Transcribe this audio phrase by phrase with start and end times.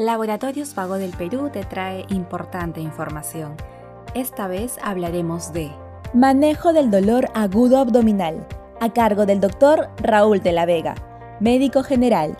[0.00, 3.54] Laboratorios Vago del Perú te trae importante información.
[4.14, 5.70] Esta vez hablaremos de
[6.14, 8.46] Manejo del dolor agudo abdominal,
[8.80, 10.94] a cargo del doctor Raúl de la Vega,
[11.38, 12.38] médico general.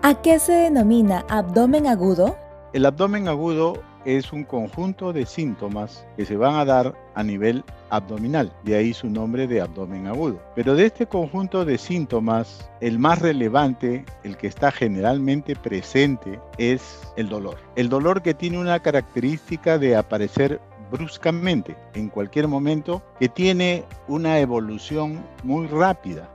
[0.00, 2.38] ¿A qué se denomina abdomen agudo?
[2.72, 7.64] El abdomen agudo es un conjunto de síntomas que se van a dar a nivel
[7.90, 10.40] abdominal, de ahí su nombre de abdomen agudo.
[10.54, 17.00] Pero de este conjunto de síntomas, el más relevante, el que está generalmente presente, es
[17.16, 17.58] el dolor.
[17.76, 24.38] El dolor que tiene una característica de aparecer bruscamente, en cualquier momento, que tiene una
[24.40, 26.28] evolución muy rápida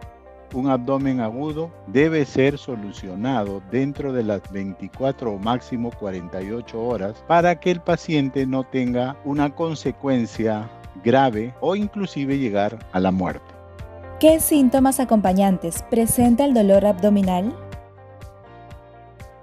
[0.53, 7.59] un abdomen agudo debe ser solucionado dentro de las 24 o máximo 48 horas para
[7.59, 10.69] que el paciente no tenga una consecuencia
[11.03, 13.45] grave o inclusive llegar a la muerte.
[14.19, 17.53] ¿Qué síntomas acompañantes presenta el dolor abdominal?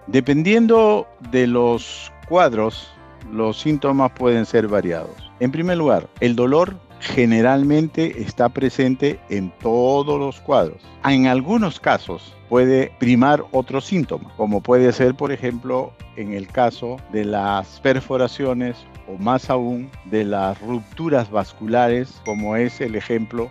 [0.06, 2.90] Dependiendo de los cuadros,
[3.30, 5.30] los síntomas pueden ser variados.
[5.38, 10.82] En primer lugar, el dolor generalmente está presente en todos los cuadros.
[11.04, 16.98] En algunos casos puede primar otro síntoma, como puede ser, por ejemplo, en el caso
[17.12, 18.76] de las perforaciones
[19.08, 23.50] o más aún de las rupturas vasculares, como es el ejemplo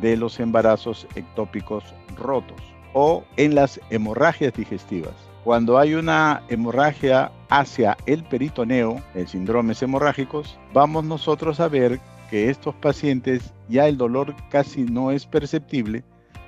[0.00, 1.84] de los embarazos ectópicos
[2.16, 2.60] rotos
[2.92, 5.14] o en las hemorragias digestivas.
[5.44, 12.50] Cuando hay una hemorragia hacia el peritoneo, el síndromes hemorrágicos, vamos nosotros a ver que
[12.50, 16.04] estos pacientes ya el dolor casi no es perceptible,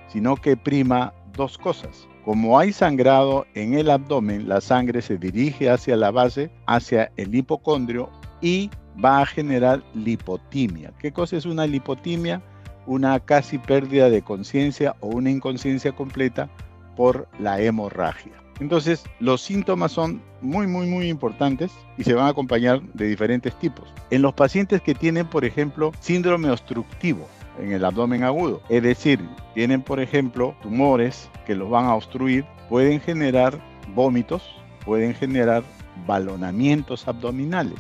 [0.08, 2.08] sino que prima dos cosas.
[2.24, 7.34] Como hay sangrado en el abdomen, la sangre se dirige hacia la base, hacia el
[7.34, 8.10] hipocondrio
[8.42, 8.70] y
[9.02, 10.92] va a generar lipotimia.
[10.98, 12.42] ¿Qué cosa es una lipotimia?
[12.86, 16.50] Una casi pérdida de conciencia o una inconsciencia completa
[16.98, 18.32] por la hemorragia.
[18.58, 23.56] Entonces, los síntomas son muy, muy, muy importantes y se van a acompañar de diferentes
[23.60, 23.88] tipos.
[24.10, 27.28] En los pacientes que tienen, por ejemplo, síndrome obstructivo
[27.60, 29.20] en el abdomen agudo, es decir,
[29.54, 33.56] tienen, por ejemplo, tumores que los van a obstruir, pueden generar
[33.94, 34.42] vómitos,
[34.84, 35.62] pueden generar
[36.04, 37.78] balonamientos abdominales.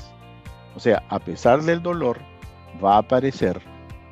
[0.76, 2.18] O sea, a pesar del dolor,
[2.82, 3.60] va a aparecer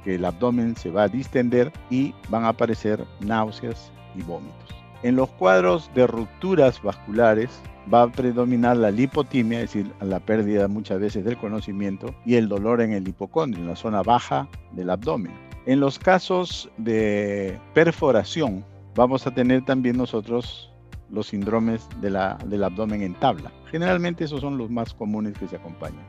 [0.02, 4.85] que el abdomen se va a distender y van a aparecer náuseas y vómitos.
[5.02, 7.50] En los cuadros de rupturas vasculares
[7.92, 12.48] va a predominar la lipotimia, es decir, la pérdida muchas veces del conocimiento, y el
[12.48, 15.32] dolor en el hipocondrio, en la zona baja del abdomen.
[15.66, 18.64] En los casos de perforación,
[18.94, 20.72] vamos a tener también nosotros
[21.10, 23.52] los síndromes del abdomen en tabla.
[23.70, 26.04] Generalmente esos son los más comunes que se acompañan.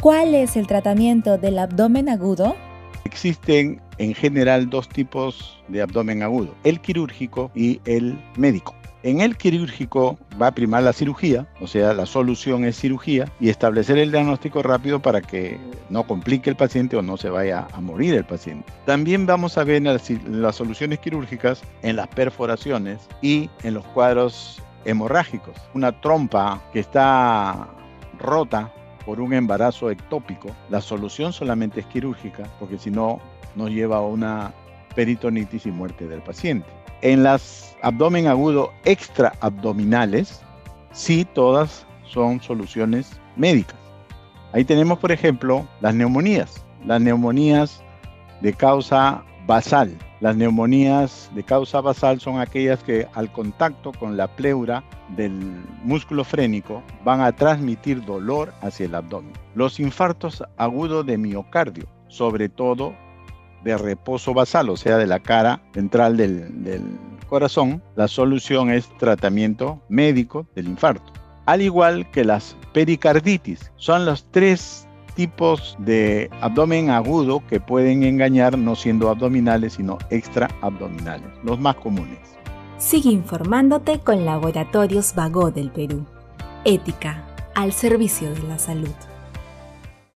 [0.00, 2.54] ¿Cuál es el tratamiento del abdomen agudo?
[3.12, 8.74] Existen en general dos tipos de abdomen agudo, el quirúrgico y el médico.
[9.02, 13.50] En el quirúrgico va a primar la cirugía, o sea, la solución es cirugía y
[13.50, 17.80] establecer el diagnóstico rápido para que no complique el paciente o no se vaya a
[17.82, 18.72] morir el paciente.
[18.86, 24.62] También vamos a ver las, las soluciones quirúrgicas en las perforaciones y en los cuadros
[24.86, 25.54] hemorrágicos.
[25.74, 27.68] Una trompa que está
[28.18, 28.72] rota
[29.04, 33.20] por un embarazo ectópico, la solución solamente es quirúrgica, porque si no,
[33.56, 34.52] nos lleva a una
[34.94, 36.68] peritonitis y muerte del paciente.
[37.02, 40.40] En las abdomen agudo extraabdominales,
[40.92, 43.76] sí, todas son soluciones médicas.
[44.52, 46.64] Ahí tenemos, por ejemplo, las neumonías.
[46.84, 47.82] Las neumonías
[48.40, 54.26] de causa basal, las neumonías de causa basal son aquellas que al contacto con la
[54.26, 54.82] pleura
[55.14, 55.38] del
[55.84, 59.34] músculo frénico van a transmitir dolor hacia el abdomen.
[59.54, 62.94] Los infartos agudos de miocardio, sobre todo
[63.62, 66.84] de reposo basal, o sea, de la cara central del, del
[67.28, 71.12] corazón, la solución es tratamiento médico del infarto.
[71.44, 78.58] Al igual que las pericarditis, son los tres tipos de abdomen agudo que pueden engañar
[78.58, 82.18] no siendo abdominales, sino extraabdominales, los más comunes.
[82.78, 86.04] Sigue informándote con Laboratorios Vago del Perú.
[86.64, 88.94] Ética al servicio de la salud.